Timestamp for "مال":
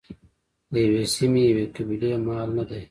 2.25-2.49